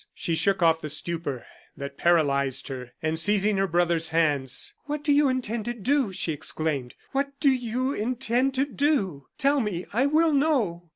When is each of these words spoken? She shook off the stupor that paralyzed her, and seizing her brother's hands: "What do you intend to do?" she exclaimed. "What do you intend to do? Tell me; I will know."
She 0.15 0.33
shook 0.33 0.63
off 0.63 0.81
the 0.81 0.89
stupor 0.89 1.45
that 1.77 1.95
paralyzed 1.95 2.69
her, 2.69 2.89
and 3.03 3.19
seizing 3.19 3.57
her 3.57 3.67
brother's 3.67 4.09
hands: 4.09 4.73
"What 4.85 5.03
do 5.03 5.13
you 5.13 5.27
intend 5.29 5.65
to 5.65 5.75
do?" 5.75 6.11
she 6.11 6.31
exclaimed. 6.33 6.95
"What 7.11 7.39
do 7.39 7.51
you 7.51 7.93
intend 7.93 8.55
to 8.55 8.65
do? 8.65 9.27
Tell 9.37 9.59
me; 9.59 9.85
I 9.93 10.07
will 10.07 10.33
know." 10.33 10.89